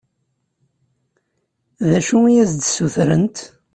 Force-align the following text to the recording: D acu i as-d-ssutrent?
D 1.87 1.91
acu 1.97 2.17
i 2.27 2.33
as-d-ssutrent? 2.43 3.37